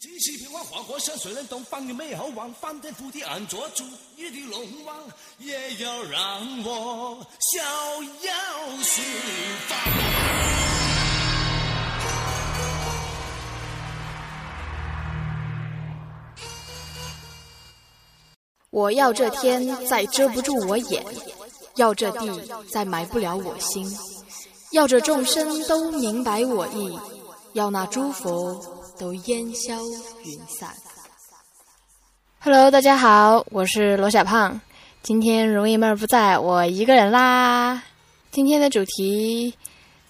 [0.00, 3.84] 只是片花划过山水冷冻，放眼美好往翻天覆地暗做主，
[4.16, 4.96] 一地龙王
[5.36, 7.18] 也要让我
[7.52, 7.62] 逍
[8.22, 9.02] 遥释
[9.68, 9.78] 放。
[18.70, 21.04] 我要这天再遮不住我眼，
[21.74, 22.40] 要这地
[22.72, 23.94] 再埋不了我心，
[24.72, 26.98] 要这众生都明白我意，
[27.52, 29.80] 要那诸佛都烟消
[30.26, 30.68] 云散。
[32.38, 34.60] Hello，大家好，我是罗小胖，
[35.02, 37.82] 今天容易妹儿不在，我一个人啦。
[38.30, 39.54] 今天的主题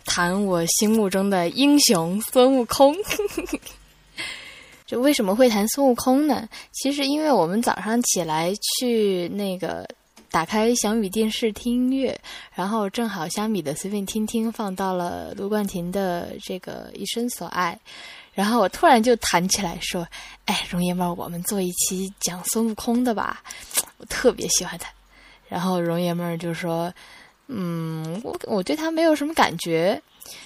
[0.05, 2.93] 谈我心目中的英雄孙悟空。
[4.85, 6.49] 就为什么会谈孙悟空呢？
[6.73, 9.89] 其实因为我们早上起来去那个
[10.33, 12.21] 打开小米电视听音乐，
[12.53, 17.79] 然后正好小米的随便听听放到了卢冠廷的这个一生所爱，
[18.41, 20.09] 然后我突然就弹起来说
[20.47, 23.43] ：“哎，容爷们儿，我们做一期讲孙悟空的吧，
[24.01, 24.89] 我特别喜欢他。”
[25.47, 26.91] 然后容爷们儿就说
[27.49, 30.01] ：“嗯，我我对他没有什么感觉。”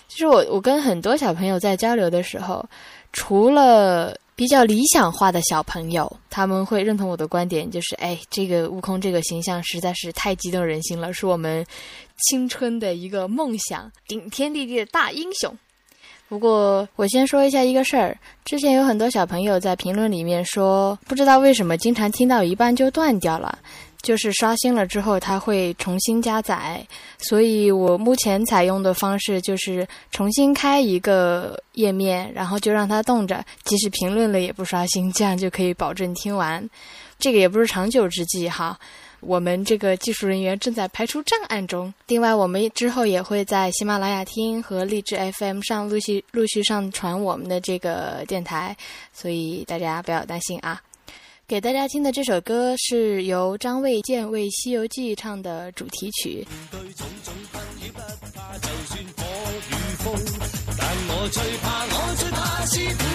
[0.09, 2.69] 就是我我跟很多小朋友在交流的时候，
[3.13, 11.65] 除了比较理想化的小朋友，他们会认同我的观点，就是哎，这个悟空这个形象实在是太激动人心了，是我们
[12.27, 15.57] 青春的一个梦想，顶天立地的大英雄。
[16.29, 23.59] 不过，我先说一下一个事儿，之前有很多小朋友在评论里面说，不知道为什么经常听到一半就断掉了。
[24.03, 36.69] 就是刷新了之后，它会重新加载，所以我目前采用的方式就是重新开一个页面，然后就让它动着，即使评论了也不刷新，这样就可以保证听完。
[37.19, 38.79] 这个也不是长久之计哈，
[39.27, 41.93] 我们这个技术人员正在排除障碍中。
[42.07, 48.77] 另外，我们之后也会在喜马拉雅听和荔枝 FM 上陆续陆续上传我们的这个电台，
[49.13, 50.81] 所以大家不要担心啊。
[51.47, 56.47] 给大家听的这首歌是由张卫健为《西游记》唱的主题曲。
[62.67, 63.14] 其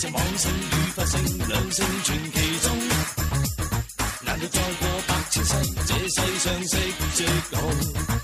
[0.00, 2.78] 其实往生与佛性，两性存其中。
[4.24, 5.52] 难道再过百千世，
[5.88, 6.76] 这世上识
[7.16, 8.17] 寂寥？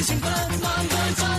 [0.00, 0.26] 立地成佛
[0.62, 1.29] 万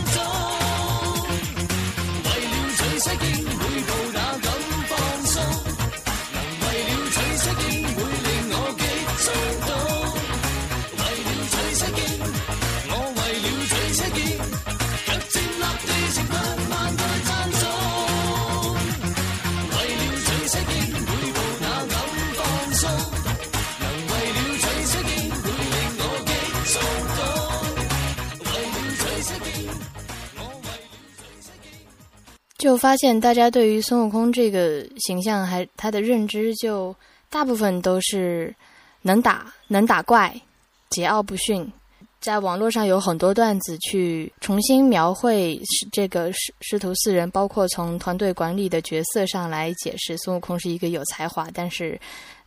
[32.62, 36.96] 就发现大家对于孙悟空这个形象还他的认知，就
[37.28, 38.54] 大部分都是
[39.02, 40.40] 能打能打怪，
[40.92, 41.68] 桀骜不驯。
[42.20, 45.60] 在网络上有很多段子去重新描绘
[45.92, 52.00] 这个师师徒四人，包括从团队管理的角色上来解释孙悟空是一个有才华，但是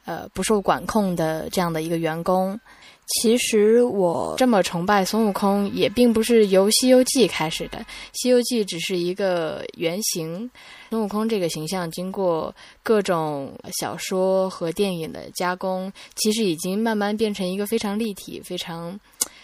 [0.04, 2.56] 呃不受管控的这样的一个员工。
[3.06, 7.78] 其实我这么崇拜孙悟空，也并不是由《西游记》开始的，
[8.14, 10.50] 《西游记》只是一个原型。
[10.90, 18.98] 孙悟空这个形象经过各种小说和电影的加工，其实已经慢慢变成一个非常立体、非常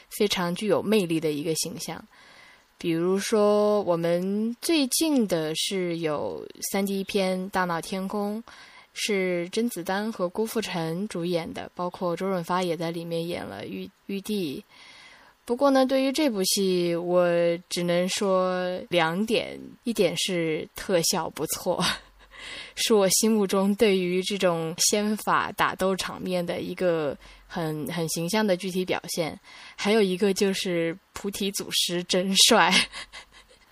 [0.08, 2.02] 非常具有魅力的一个形象。
[2.78, 6.42] 比如说，我们最近的是有
[6.72, 8.42] 三 D 片《大闹天宫》，
[8.92, 14.62] 是甄子丹和郭富城主演的，包括周润发也在里面演了玉玉帝。
[15.44, 17.26] 不过呢，对于这部戏，我
[17.68, 21.82] 只能说两点：一点是特效不错，
[22.76, 27.16] 是我心目中对于这种仙法打斗场面的一个
[27.48, 29.32] 很很形象的具体表现；
[29.74, 32.72] 还有一个就是菩提祖师真帅。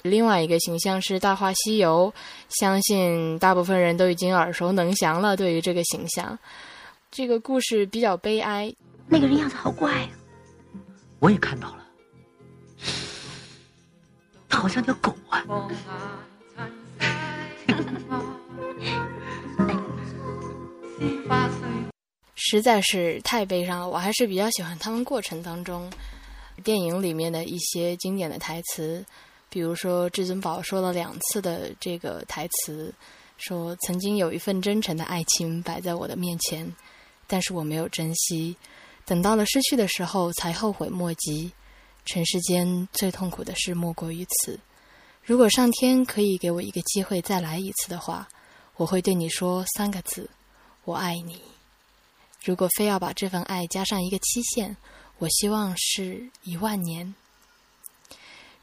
[0.02, 2.12] 另外一个形象是《大话西游》，
[2.60, 5.36] 相信大部分人都已经耳熟能详了。
[5.36, 6.38] 对于这个形象，
[7.10, 8.72] 这个故事比较悲哀。
[9.06, 10.08] 那个人样子好怪啊！
[11.18, 11.86] 我也看到了，
[14.48, 15.44] 他好像条狗啊！
[22.36, 23.88] 实在是太悲伤了。
[23.88, 25.90] 我还是比较喜欢他们过程当中
[26.62, 29.04] 电影里面的一些经典的台词，
[29.50, 32.92] 比如说至尊宝说了两次的这个台词，
[33.36, 36.74] 说曾经有一份真诚的爱情摆在我的面前，
[37.26, 38.56] 但是我没有珍惜。
[39.04, 41.52] 等到了失去的时候，才后悔莫及。
[42.04, 44.58] 尘世间最痛苦的事莫过于此。
[45.22, 48.26] 如果上天可以给我一个机会再来一次的话，
[48.76, 50.30] 我会对你说三个字：
[50.84, 51.42] 我爱你。
[52.42, 54.74] 如果非要把这份爱加上一个期限，
[55.18, 57.14] 我希望是一万年。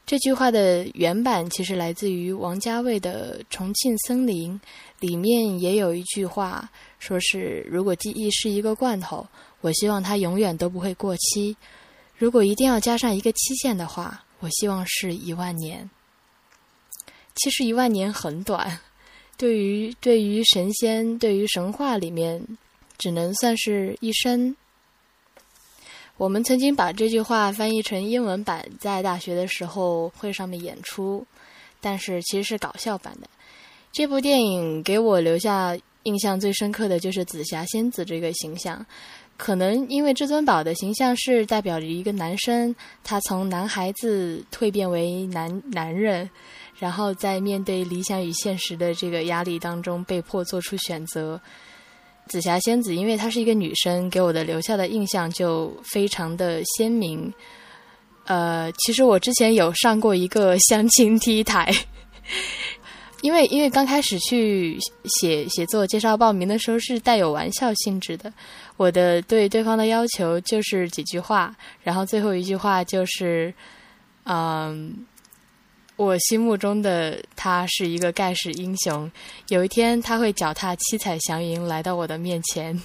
[0.06, 4.52] 这句话的原版其实来自于王家卫的《重庆森林》，
[5.00, 6.70] 里面也有一句话，
[7.00, 9.26] 说是如果记忆是一个罐头，
[9.62, 11.56] 我希望它永远都不会过期。
[12.16, 15.90] 如果一定要加上一个期限的话，我希望是一万年。
[17.34, 18.78] 其实一万年很短，
[19.36, 22.40] 对于对于神仙，对于神话里面，
[22.96, 24.54] 只能算是一生。
[26.16, 31.26] 我们曾经把这句话翻译成英文版，在大学的时候会上面演出，
[31.80, 33.28] 但是其实是搞笑版的。
[33.92, 38.84] 这部电影给我留下印象最深刻的就是紫霞仙子这个形象，
[39.36, 42.74] 可能因为至尊宝的形象是代表着一个男生，
[43.04, 46.28] 他从男孩子蜕变为男男人，
[46.78, 51.38] 然后在面对理想与现实的这个压力当中被迫做出选择。
[52.28, 57.32] 紫霞仙子，因为她是一个女生，给我的留下的印象就非常的鲜明。
[58.24, 61.72] 呃，其实我之前有上过一个相亲 T 台，
[63.22, 68.32] 因为因为刚开始去写写作介绍报名的时候是带有玩笑性质的，
[68.76, 73.54] 我的对对方的要求就是几句话，然后最后一句话就是，
[74.24, 75.06] 嗯。
[75.96, 79.10] 我心目中的他是一个盖世英雄，
[79.48, 82.78] 有一天他会脚踏七彩祥云来到我的面前。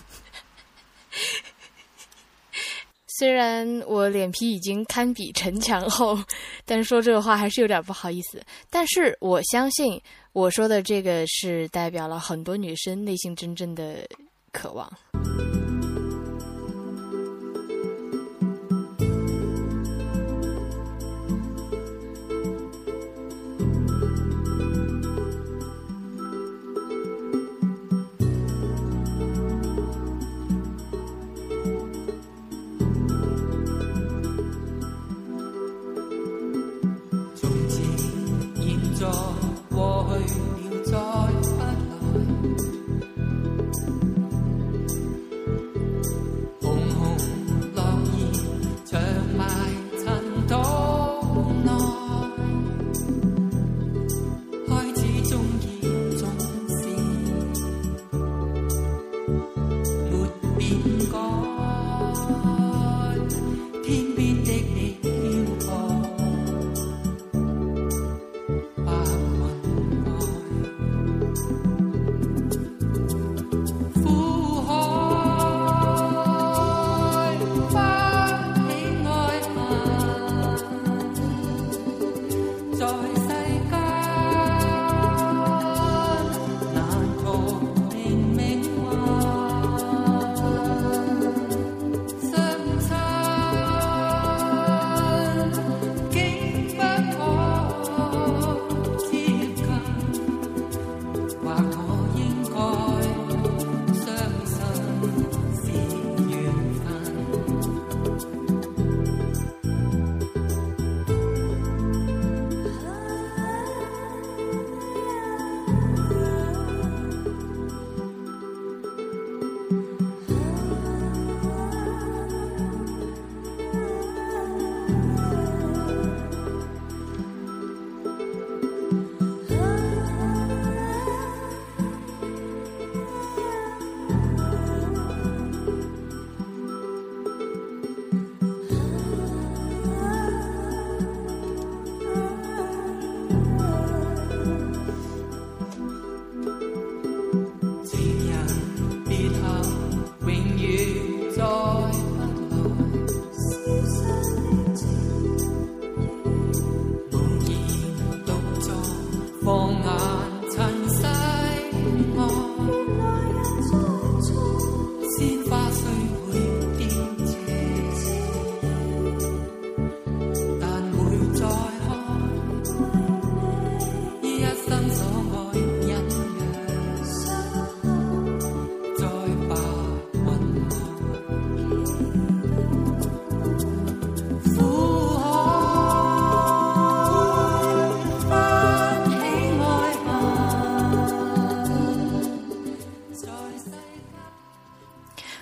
[3.19, 6.17] 虽然我脸皮已经堪比城墙厚，
[6.65, 8.41] 但说这个话还是有点不好意思。
[8.69, 14.07] 但是我相信我说的这个是代表了很多女生内心真正的
[14.51, 14.89] 渴望。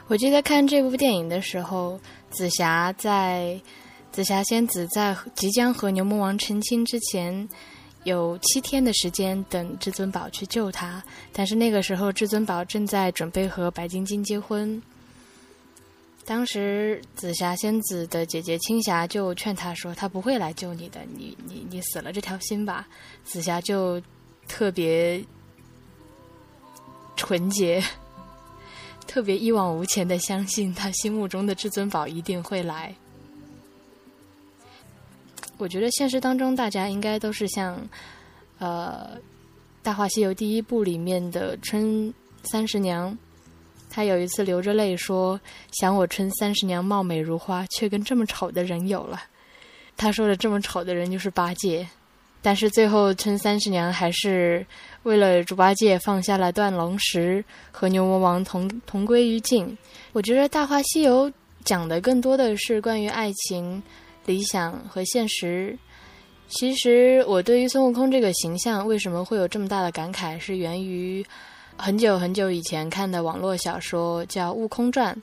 [0.10, 2.00] 我记得看这部电影的时候，
[2.32, 3.62] 紫霞在
[4.12, 7.48] 紫霞仙子在即将和牛魔王成亲之前，
[8.06, 11.04] 有七天的时间等至尊宝去救他。
[11.32, 14.82] 但是那个时候，至尊宝正在准备和白晶晶结婚。
[16.26, 22.88] 当时紫霞仙子的姐姐青霞就劝她说：“她不会来救你的，你你你死了这条心吧。”
[23.24, 24.02] 紫霞就
[24.48, 25.24] 特别
[27.16, 27.84] 纯洁。
[29.10, 32.94] 特别一往无前的相信他心目中的至尊宝一定会来。
[35.58, 37.76] 我觉得现实当中大家应该都是像，
[38.60, 39.18] 呃，
[39.82, 42.14] 《大话西游》第一部里面的春
[42.44, 43.18] 三十娘，
[43.90, 45.42] 她有一次流着泪说
[45.74, 49.24] ：“想我春三十娘貌美如花，却跟这么丑的人有了。”
[49.98, 51.90] 她说的这么丑的人就是八戒。
[52.42, 54.66] 但是最后，春三十娘还是
[55.04, 59.78] 为了猪八戒放下了断龙石，和牛魔王同同归于尽。
[60.14, 61.30] 我觉得《大话西游》
[61.66, 63.84] 讲的更多的是关于爱情、
[64.26, 65.78] 理想和现实。
[66.48, 71.24] 其实，我对于孙悟空这个形象为什么会有这么大的感慨，是源于
[71.76, 75.14] 很久很久以前看的网络小说，叫《悟空传》。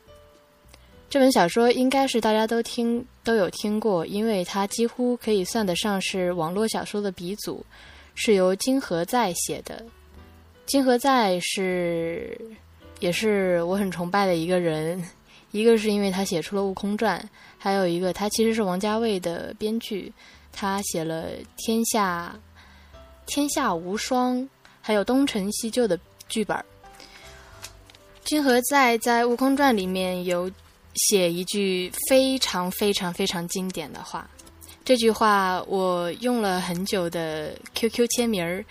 [1.09, 7.67] 这本小说应该是大家都听都有听过，因为它几乎可以算得上是网络小说的鼻祖，
[8.15, 9.85] 是由金河在写的。
[10.65, 12.41] 金河在是
[13.01, 15.05] 也是我很崇拜的一个人，
[15.51, 17.21] 一个是因为他写出了《悟空传》，
[17.59, 20.13] 还有一个他其实是王家卫的编剧，
[20.53, 22.33] 他写了《天下
[23.27, 24.37] 天下无双》
[24.81, 26.57] 还有《东成西就》的剧本。
[28.23, 30.49] 金河在在《悟空传》里面有。
[30.97, 34.29] 写一句非常非常非常经典的话，
[34.85, 38.65] 这句话我用了很久的 QQ 签名儿，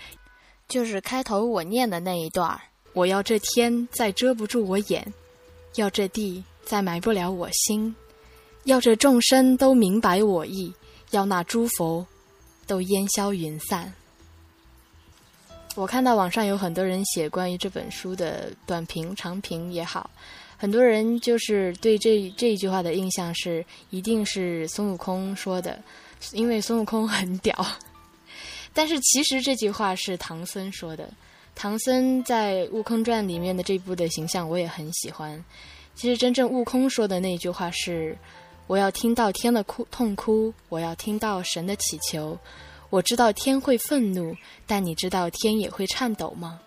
[0.68, 2.60] 就是开头我念的那一段儿。
[2.92, 5.12] 我要这天再遮不住我眼，
[5.74, 7.94] 要这地再埋不了我心，
[8.64, 10.72] 要这众生都明白我意，
[11.10, 12.06] 要那诸佛
[12.66, 13.92] 都烟消云散。
[15.74, 20.08] 我看到网上有很多人写关于这本书的短评、长评也好。
[20.56, 25.78] 很多人就是对这这一句话的印象是，一定是孙悟空说的，
[26.32, 27.54] 因为孙悟空很屌。
[28.72, 31.08] 但是其实这句话是唐僧说的。
[31.54, 35.42] 唐僧在《悟空传》里面的这部的形象我也很喜欢。
[35.94, 38.14] 其实真正悟空说的那句话是
[38.68, 42.38] ：“我要听到天的哭痛哭，我要听到神的祈求。
[42.90, 44.36] 我知道天会愤怒，
[44.66, 46.60] 但你知道天也会颤抖吗？”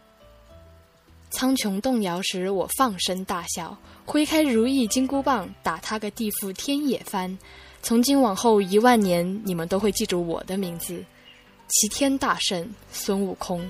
[1.30, 7.38] 苍穹动摇时，我放声大笑，挥开如意金箍棒，打他个地覆天也翻。
[7.82, 11.04] 从今往后一万年，你们都会记住我的名字——
[11.70, 13.66] 齐天大圣孙悟空。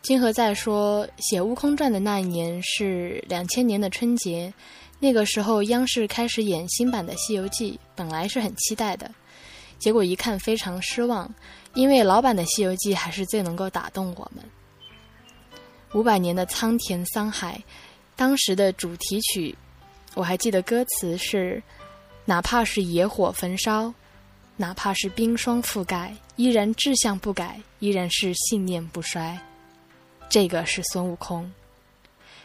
[0.00, 4.52] 金河在说，写《悟空传》的那一年是两千年的春节，
[4.98, 9.08] 那个时候央视开始演新版的《西游记》，本来是很期待的，
[9.78, 11.32] 结果一看非常失望，
[11.74, 14.44] 因为老版的《西游记》还是最能够打动我们。
[15.94, 17.62] 五百年的苍田桑海，
[18.16, 19.54] 当时的主题曲，
[20.14, 21.62] 我还记得歌词是：
[22.24, 23.92] 哪怕是野火焚烧，
[24.56, 29.38] 哪怕是冰霜覆盖，依然志向不改，依然是信念不衰。
[30.30, 31.50] 这个是孙悟空，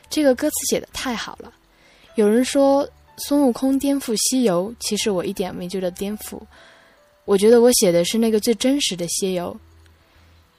[0.09, 1.53] 这个歌词写的太好了。
[2.15, 2.87] 有人说
[3.19, 6.41] 孙悟空颠覆西游，其实我一点没觉得颠覆，
[7.23, 9.57] 我觉得我写的是那个最真实的西游。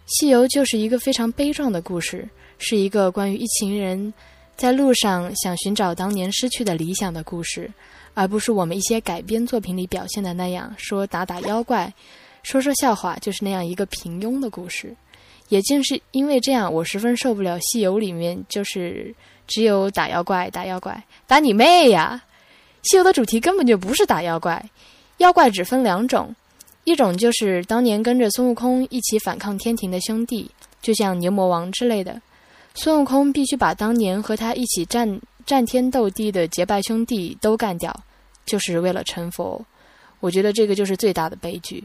[0.07, 2.27] 西游就是一个非常悲壮的故事。
[2.59, 4.13] 是一个关于一群人
[4.57, 7.71] 在路上想寻找当年失去的理想的故事，
[8.15, 11.93] 而不是我们一些改编作品里表现的那样，说打打妖怪，
[12.43, 14.95] 说说笑话，就是那样一个平庸的故事。
[15.49, 19.15] 也正是因为这样，我十分受不了《西游》里面就是
[19.47, 22.21] 只有打妖怪、打妖怪、打你妹呀！
[22.91, 24.63] 《西游》的主题根本就不是打妖怪，
[25.19, 26.35] 妖怪只分两种，
[26.85, 30.51] 一种就是当年跟着孙悟空一起反抗天庭的兄弟，
[30.83, 32.21] 就像牛魔王之类的。
[32.81, 37.93] 孙悟空必须把当年和他一起战战天斗地的结拜兄弟都干掉，
[38.47, 39.61] 就是为了成佛。
[40.21, 41.83] 我觉得这个就是最大的悲剧。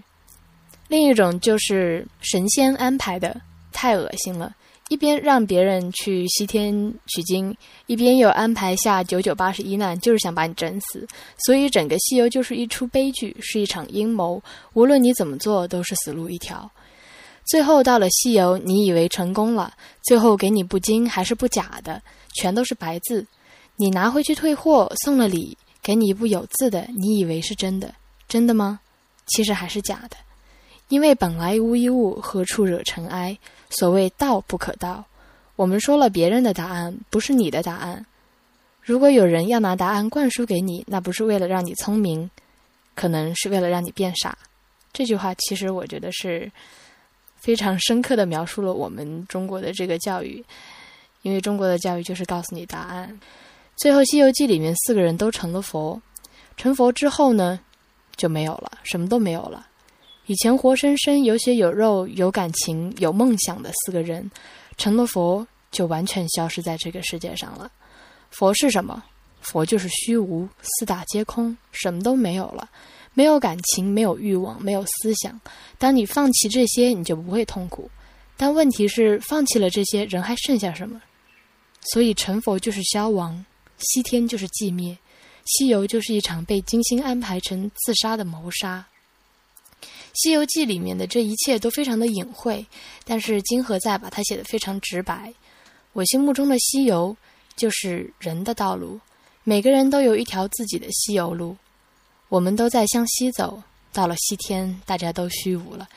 [0.88, 4.56] 另一种就是神仙安排的，太恶心了。
[4.90, 6.72] 一边让别人去西天
[7.08, 7.56] 取经，
[7.88, 11.08] 一边又安排下九九八十一难，就是想把你整死。
[11.44, 14.40] 所以整个西游就是一出悲剧，是一场阴谋。
[14.74, 16.70] 无论你怎么做，都是死路一条。
[17.46, 19.74] 最后到了西游，你以为成功了，
[20.04, 22.02] 最后给你不金还是不假的，
[22.36, 23.26] 全都是白字。
[23.76, 27.94] 你拿回去退货，送了礼，给你一部有字的，你以为是真的，
[28.28, 28.80] 真的吗？
[29.26, 30.18] 其实还是假的，
[30.90, 33.38] 因为本来无一物，何处惹尘埃？
[33.70, 35.04] 所谓道不可道，
[35.56, 38.06] 我们说了别人的答案，不是你的答案。
[38.82, 42.30] 如果有人要拿答案灌输给你，那不是为了让你聪明，
[42.96, 44.38] 可能是为了让你变傻。
[44.92, 46.52] 这句话其实我觉得是
[47.44, 50.42] 非常深刻的描述了我们中国的这个教育，
[51.24, 53.20] 因为中国的教育就是告诉你答案。
[53.76, 56.02] 最后，《西游记》里面四个人都成了佛，
[56.56, 57.60] 成佛之后呢，
[58.16, 59.68] 就没有了，什么都没有了。
[60.28, 64.32] 以前活生生有血有肉、有感情、有梦想的四个人，
[64.78, 67.70] 成了佛就完全消失在这个世界上了。
[68.30, 69.04] 佛是什么？
[69.42, 72.70] 佛就是虚无，四大皆空，什么都没有了，
[73.14, 75.40] 没有感情，没有欲望，没有思想。
[75.78, 77.90] 当你放弃这些，你就不会痛苦。
[78.36, 81.02] 但问题是，放弃了这些，人还剩下什么？
[81.92, 83.46] 所以成佛就是消亡，
[83.78, 84.98] 西天就是寂灭，
[85.46, 88.86] 西游就是一场被精心安排成自杀的谋杀。
[90.14, 92.66] 《西游记》里面的这一切都非常的隐晦，
[93.04, 95.34] 但是金河在把它写得非常直白。
[95.92, 97.16] 我心目中的西游
[97.56, 99.00] 就是人的道路，
[99.44, 101.56] 每个人都有一条自己的西游路，
[102.34, 105.88] 我们都在向西走，到了西天，大家都虚无了，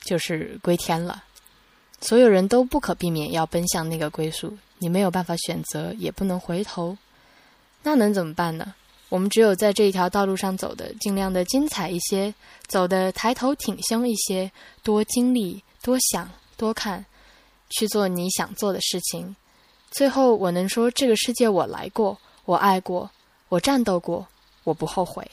[0.00, 1.22] 就是归天了。
[2.00, 6.96] 所有人都不可避免要奔向那个归宿，你没有办法选择，也不能回头，
[7.82, 8.74] 那能怎么办呢？
[9.10, 12.32] 我们只有在这一条道路上走的尽量的精彩一些，
[12.66, 14.50] 走的抬头挺胸一些，
[14.82, 17.04] 多经历、多想、多看，
[17.68, 19.36] 去做你想做的事情。
[19.90, 23.10] 最后，我能说这个世界我来过，我爱过，
[23.50, 24.26] 我战斗过，
[24.62, 25.30] 我不后悔。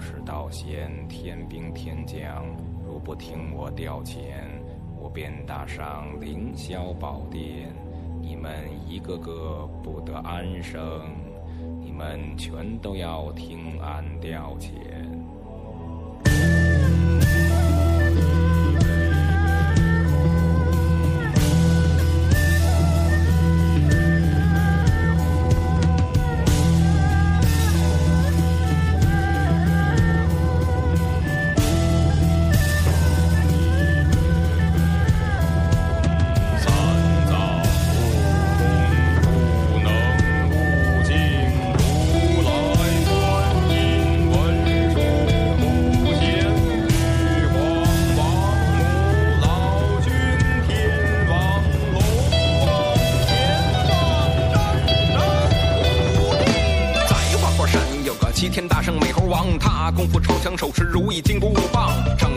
[0.00, 2.44] 是道仙，天兵天将，
[2.86, 4.20] 如不听我调遣，
[4.98, 7.74] 我便打上凌霄宝殿，
[8.20, 10.80] 你们一个个不得安生，
[11.80, 14.72] 你们全都要听俺调遣。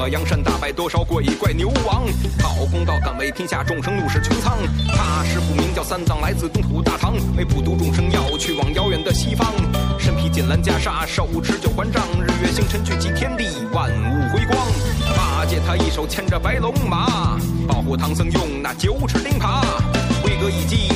[0.10, 2.04] 嫦娥阳山打败多少鬼怪牛王，
[2.42, 4.58] 好公道敢为天下众生怒视穹苍。
[4.88, 9.54] 他师傅名叫三藏，来自东土大唐，为普度众生要去往遥远的西方。
[10.00, 14.58] 身披锦兰袈裟，手持九环杖，日月星辰聚集天地，万物辉光。
[15.16, 19.64] 八戒他一手牵着白龙马，保护唐僧用那九齿钉耙，
[20.26, 20.92] 威格一击。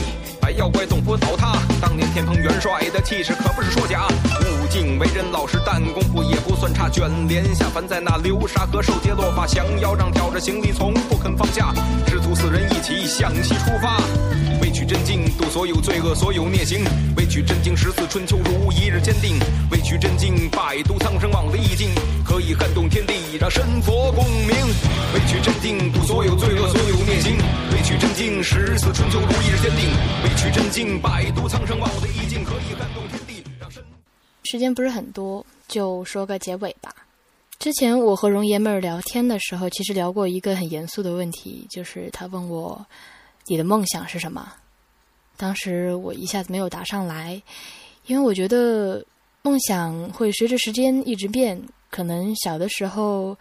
[0.58, 1.58] 妖怪总府倒塌。
[1.82, 4.08] 当年天蓬元帅的气势可不是说假，
[4.42, 6.90] 悟净为人老实，但功夫也不算差。
[6.90, 11.74] 卷帘下凡在那流沙河，受劫落发，降妖杖挑着行李从不肯放下。
[12.08, 13.98] 师徒四人一起向西出发，
[14.74, 16.84] 取真经度所有罪恶，所有孽行。
[17.16, 19.38] 为取真经十四春秋如一日坚定，
[19.70, 21.92] 为取真经百度苍生望的意境，
[22.26, 24.50] 可以撼动天地，让神佛共鸣。
[25.14, 27.38] 为取真经度所有罪恶，所有孽行。
[27.72, 29.90] 为取真经十四春秋如一日坚定，
[30.24, 33.84] 为取真经百度苍生望的意境，可以撼动天地，让神。
[34.44, 36.92] 时间不是很多，就说个结尾吧。
[37.60, 42.86] 之前我和容爷们儿聊天的时候，其实聊过一个很严肃的问题，就是他问我
[43.46, 44.52] 你的梦想是什么。
[45.38, 47.42] 当时我一下子没有答上来，
[48.06, 49.04] 因为我觉得
[49.42, 51.62] 梦想会随着时间一直变。
[51.90, 53.38] 可能小的时候，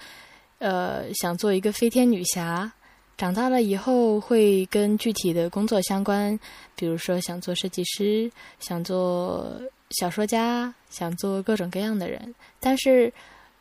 [0.58, 2.70] 呃，想做一个飞天女侠，
[3.16, 6.38] 长大了以后会跟具体的工作相关，
[6.76, 9.58] 比如说想做设计师，想做
[9.92, 12.34] 小说家，想做各种各样的人。
[12.60, 13.10] 但是，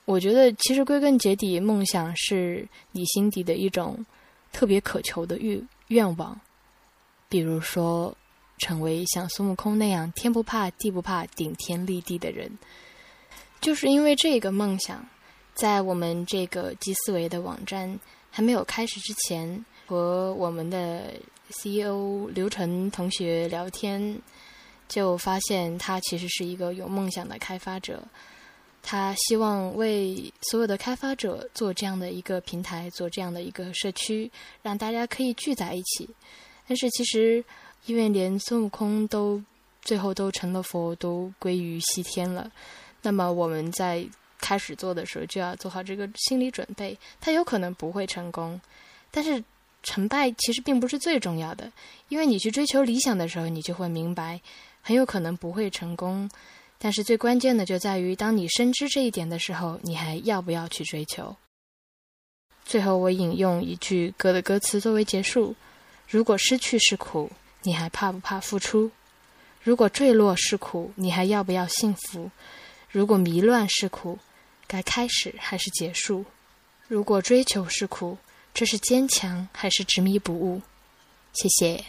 [0.04, 4.06] 我觉得其实归根结底，梦想是你心底的一种
[4.52, 6.38] 特别渴求的欲愿望。
[7.30, 8.14] 比如说，
[8.62, 12.50] 成为像孙悟空那样天不怕地不怕、顶天立地的人。
[13.60, 15.06] 就是因为这个梦想，
[15.54, 21.14] 在我们这个极思维的网站还没有开始之前，和我们的
[21.50, 24.18] CEO 刘晨同学聊天，
[24.88, 28.04] 就发现他其实是一个有梦想的开发者。
[28.84, 34.32] 他希望为所有的开发者做这样的一个平台，做这样的一个社区，
[34.64, 36.10] 让大家可以聚在一起。
[36.68, 37.46] 但是其实，
[37.86, 39.42] 因为连孙悟空都
[39.82, 42.52] 最后都成了佛，都归于西天了。
[43.02, 44.06] 那么我们在
[44.40, 48.60] 开始做的时候就要做好这个心理准备，它有可能不会成功，
[49.10, 49.44] 但是
[49.84, 51.72] 成败其实并不是最重要的，
[52.10, 54.40] 因为你去追求理想的时候，你就会明白，
[54.82, 56.30] 很有可能不会成功。
[56.78, 61.36] 但是最关键的就在于，当你深知这一点的时候，你还要不要去追求？
[62.64, 65.56] 最后，我引用一句歌的歌词作为结束：
[66.08, 67.30] 如果失去是苦，
[67.64, 68.92] 你还怕不怕付出？
[69.64, 72.32] 如果坠落是苦，你还要不要幸福？
[72.90, 74.18] 如果迷乱是苦，
[74.68, 76.26] 该开始还是结束？
[76.88, 78.18] 如果追求是苦，
[78.54, 80.62] 这是坚强还是执迷不悟？
[81.34, 81.86] 谢谢，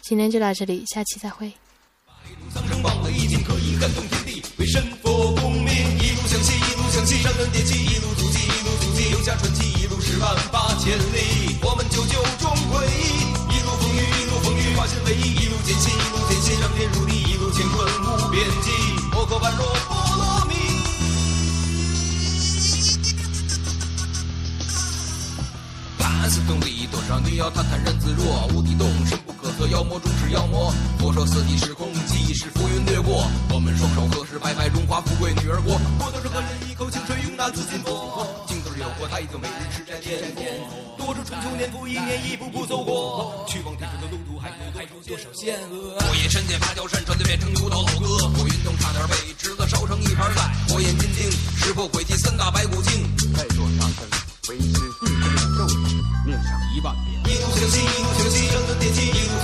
[0.00, 1.52] 今天就到这里，下期再会。
[2.54, 12.22] 苍生望的意境可以撼动天地，为神佛共鸣，一路向西，一路向西，山峦叠起，一路足迹，一路足迹，留下传奇，一路十万八千里，我们九九
[15.08, 18.70] 风雨，化险为夷，一路艰辛，一路艰辛，上天入地，一路乾坤无边际，
[19.10, 20.54] 摩诃般若波罗蜜。
[25.98, 30.72] 盘丝洞里多少女妖，谈谈人自若，无底洞深不可测，妖魔终是妖魔。
[30.98, 33.26] 佛说四体是空，即是浮云掠过。
[33.50, 35.80] 我们双手合十，拜拜荣华富贵女儿国。
[36.00, 38.27] 我都是何人一口清水用那紫金佛，
[38.98, 40.00] 镜子有火，太子每日吃斋
[40.34, 40.98] 念佛。
[40.98, 43.46] 多少春秋年复一年，一步步走过。
[43.48, 44.54] 去往天上的路途还有
[45.06, 45.98] 多少险恶？
[46.00, 48.06] 火焰山剑，芭蕉扇，转嘴变成牛头老哥。
[48.34, 50.50] 火云洞差点被纸子烧成一盘菜。
[50.68, 51.30] 火焰金睛，
[51.62, 53.06] 识破诡计三大白骨精。
[53.36, 54.08] 在座沙僧
[54.50, 57.36] 为师一针的咒语念上一万遍。
[57.36, 59.34] 一路向西，一路向西，山峦叠起，一路